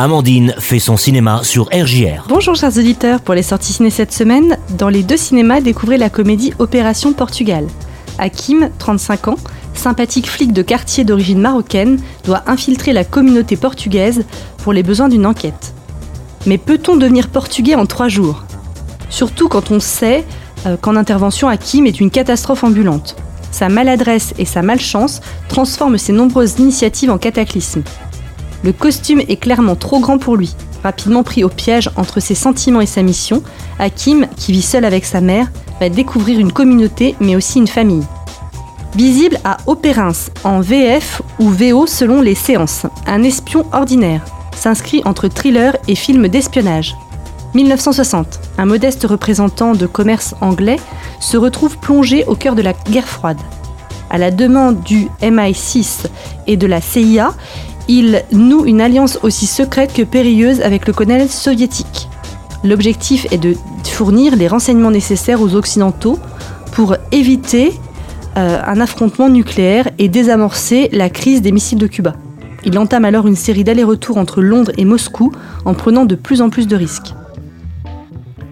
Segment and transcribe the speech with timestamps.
[0.00, 2.26] Amandine fait son cinéma sur RJR.
[2.28, 6.08] Bonjour chers auditeurs, pour les sorties ciné cette semaine, dans les deux cinémas, découvrez la
[6.08, 7.66] comédie Opération Portugal.
[8.16, 9.38] Hakim, 35 ans,
[9.74, 14.24] sympathique flic de quartier d'origine marocaine, doit infiltrer la communauté portugaise
[14.58, 15.74] pour les besoins d'une enquête.
[16.46, 18.44] Mais peut-on devenir portugais en trois jours?
[19.10, 20.24] Surtout quand on sait
[20.66, 23.16] euh, qu'en intervention, Hakim est une catastrophe ambulante.
[23.50, 27.82] Sa maladresse et sa malchance transforment ses nombreuses initiatives en cataclysme.
[28.64, 30.54] Le costume est clairement trop grand pour lui.
[30.82, 33.42] Rapidement pris au piège entre ses sentiments et sa mission,
[33.78, 38.04] Hakim, qui vit seul avec sa mère, va découvrir une communauté mais aussi une famille.
[38.96, 40.12] Visible à Opérins,
[40.44, 44.24] en VF ou VO selon les séances, un espion ordinaire
[44.56, 46.96] s'inscrit entre thriller et film d'espionnage.
[47.54, 50.78] 1960, un modeste représentant de commerce anglais
[51.20, 53.38] se retrouve plongé au cœur de la guerre froide.
[54.10, 56.06] À la demande du MI6
[56.46, 57.34] et de la CIA,
[57.88, 62.08] il noue une alliance aussi secrète que périlleuse avec le colonel soviétique.
[62.62, 63.54] L'objectif est de
[63.84, 66.18] fournir les renseignements nécessaires aux Occidentaux
[66.72, 67.72] pour éviter
[68.36, 72.14] euh, un affrontement nucléaire et désamorcer la crise des missiles de Cuba.
[72.64, 75.32] Il entame alors une série d'allers-retours entre Londres et Moscou
[75.64, 77.14] en prenant de plus en plus de risques.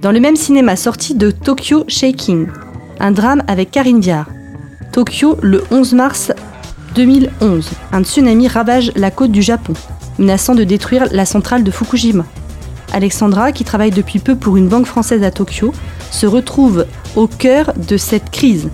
[0.03, 2.47] Dans le même cinéma sorti de Tokyo Shaking,
[3.01, 4.29] un drame avec Karine Viard.
[4.93, 6.33] Tokyo le 11 mars
[6.97, 9.75] 2011, un tsunami ravage la côte du Japon,
[10.19, 12.25] menaçant de détruire la centrale de Fukushima.
[12.91, 15.75] Alexandra, qui travaille depuis peu pour une banque française à Tokyo,
[16.11, 18.71] se retrouve au cœur de cette crise.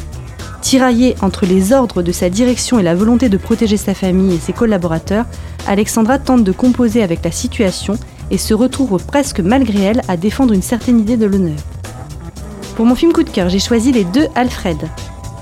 [0.60, 4.38] Tiraillée entre les ordres de sa direction et la volonté de protéger sa famille et
[4.38, 5.24] ses collaborateurs,
[5.66, 7.98] Alexandra tente de composer avec la situation
[8.30, 11.58] et se retrouve presque malgré elle à défendre une certaine idée de l'honneur.
[12.76, 14.78] Pour mon film coup de cœur, j'ai choisi Les deux Alfred,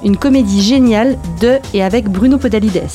[0.02, 2.88] une comédie géniale de et avec Bruno Podalides.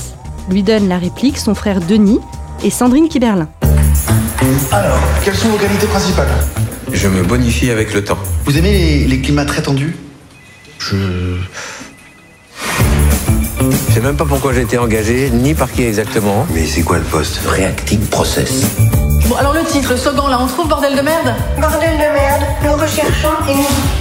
[0.50, 2.20] Lui donne la réplique son frère Denis
[2.64, 3.48] et Sandrine Kiberlin.
[4.72, 6.28] Alors, quelles sont vos qualités principales?
[6.92, 8.18] Je me bonifie avec le temps.
[8.46, 9.96] Vous aimez les, les climats très tendus?
[10.80, 10.96] Je.
[13.60, 16.46] Je sais même pas pourquoi j'ai été engagé, ni par qui exactement.
[16.54, 17.40] Mais c'est quoi le poste?
[17.48, 18.66] Reacting Process.
[19.28, 21.34] Bon, alors le titre, le slogan là, on trouve bordel de merde?
[21.60, 22.15] Bordel de merde,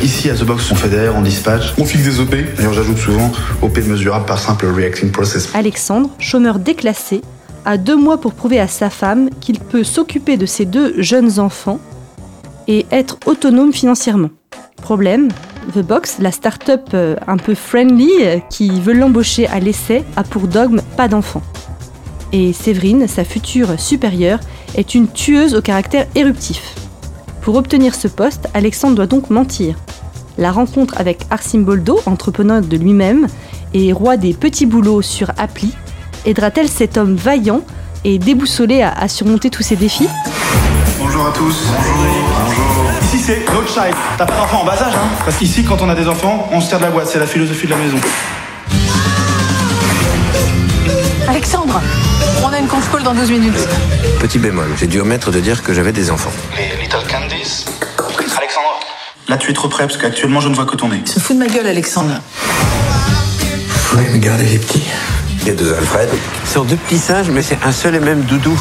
[0.02, 3.32] Ici, à The Box, on fédère, on dispatch, on fixe des OP, et j'ajoute souvent
[3.62, 5.48] OP mesurable par simple reacting process.
[5.54, 7.22] Alexandre, chômeur déclassé,
[7.64, 11.40] a deux mois pour prouver à sa femme qu'il peut s'occuper de ses deux jeunes
[11.40, 11.80] enfants
[12.68, 14.30] et être autonome financièrement.
[14.82, 15.28] Problème,
[15.74, 20.24] The Box, la start-up euh, un peu friendly euh, qui veut l'embaucher à l'essai, a
[20.24, 21.42] pour dogme pas d'enfant.
[22.32, 24.40] Et Séverine, sa future supérieure,
[24.76, 26.74] est une tueuse au caractère éruptif.
[27.44, 29.77] Pour obtenir ce poste, Alexandre doit donc mentir.
[30.38, 33.27] La rencontre avec Arsim Boldo, entrepreneur de lui-même
[33.75, 35.75] et roi des petits boulots sur appli,
[36.25, 37.60] aidera-t-elle cet homme vaillant
[38.03, 40.09] et déboussolé à, à surmonter tous ces défis?
[40.99, 41.66] Bonjour à tous.
[42.47, 42.91] Bonjour.
[43.03, 43.94] Ici, c'est No Child.
[44.16, 45.09] T'as pas d'enfant en bas âge, hein?
[45.26, 47.09] Parce qu'ici, quand on a des enfants, on se tire de la boîte.
[47.09, 47.99] C'est la philosophie de la maison.
[51.28, 51.81] Alexandre
[52.43, 53.69] On a une conf call dans 12 minutes.
[54.19, 56.32] Petit bémol, j'ai dû omettre de dire que j'avais des enfants.
[56.94, 57.65] Little Candies.
[58.37, 58.78] Alexandre.
[59.27, 61.03] Là, tu es trop près, parce qu'actuellement, je ne vois que ton nez.
[61.06, 62.21] Se fout de ma gueule, Alexandre.
[62.38, 64.84] Vous voulez me garder les petits?
[65.41, 66.09] Il y a deux Alfred.
[66.44, 68.56] Ce sont deux petits singes, mais c'est un seul et même doudou.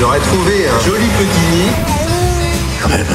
[0.00, 1.70] J'aurais trouvé un joli petit nid.
[2.82, 3.06] Quand même.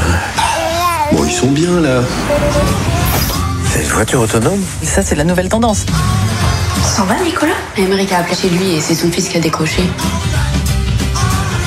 [1.11, 2.01] Bon, ils sont bien là.
[3.71, 4.63] C'est une voiture autonome?
[4.83, 5.85] Ça, c'est la nouvelle tendance.
[6.83, 7.53] Ça va, Nicolas?
[7.77, 9.81] Émeric a appelé chez lui et c'est son fils qui a décroché.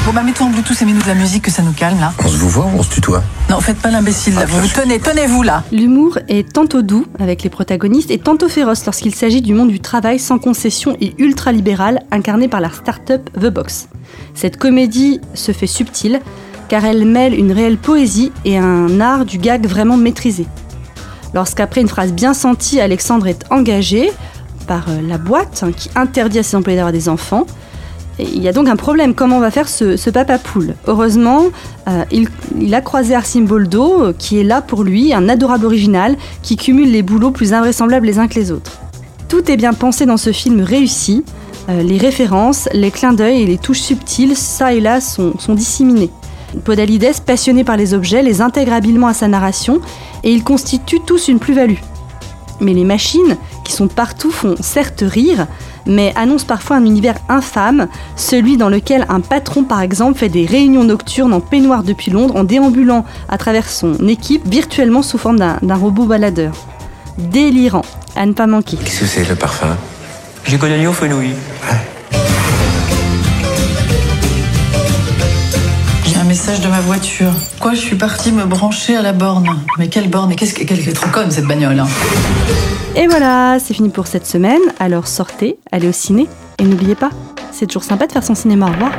[0.09, 2.15] Bon, bah, mets-toi en Bluetooth et mets-nous de la musique que ça nous calme, là.
[2.25, 4.47] On se vous voit ou on se tutoie Non, faites pas l'imbécile, là.
[4.47, 5.65] Vous vous tenez, tenez-vous, là.
[5.71, 9.81] L'humour est tantôt doux avec les protagonistes et tantôt féroce lorsqu'il s'agit du monde du
[9.81, 13.89] travail sans concession et ultra-libéral incarné par la start-up The Box.
[14.33, 16.23] Cette comédie se fait subtile
[16.71, 20.47] car elle mêle une réelle poésie et un art du gag vraiment maîtrisé.
[21.35, 24.11] Lorsqu'après une phrase bien sentie, Alexandre est engagé
[24.67, 27.45] par euh, la boîte hein, qui interdit à ses employés d'avoir des enfants,
[28.19, 31.45] il y a donc un problème, comment va faire ce, papa poule Heureusement,
[31.89, 36.17] euh, il, a croisé Arsim Boldo, euh, qui est là pour lui, un adorable original,
[36.43, 38.81] qui cumule les boulots plus invraisemblables les uns que les autres.
[39.29, 41.25] Tout est bien pensé dans ce film réussi,
[41.69, 45.55] euh, les références, les clins d'œil et les touches subtiles, ça et là, sont, sont
[45.55, 46.11] disséminés.
[46.65, 49.81] Podalides, passionné par les objets, les intègre habilement à sa narration,
[50.25, 51.79] et ils constituent tous une plus-value.
[52.61, 55.47] Mais les machines, qui sont partout, font certes rire,
[55.87, 60.47] mais annoncent parfois un univers infâme, celui dans lequel un patron par exemple fait des
[60.47, 65.39] réunions nocturnes en peignoir depuis Londres en déambulant à travers son équipe virtuellement sous forme
[65.39, 66.53] d'un d'un robot baladeur.
[67.19, 67.83] Délirant,
[68.17, 68.77] à ne pas manquer.
[68.77, 69.77] Qu'est-ce que c'est le parfum?
[70.45, 71.35] J'ai connu au fenouil.
[76.57, 77.31] De ma voiture.
[77.61, 79.47] Quoi, je suis partie me brancher à la borne.
[79.79, 80.33] Mais quelle borne?
[80.33, 80.83] Et qu'est-ce qu'elle est
[81.31, 81.79] cette bagnole.
[81.79, 81.87] hein?
[82.97, 84.61] Et voilà, c'est fini pour cette semaine.
[84.81, 86.27] Alors sortez, allez au ciné
[86.59, 87.11] et n'oubliez pas,
[87.53, 88.67] c'est toujours sympa de faire son cinéma.
[88.67, 88.93] Au revoir.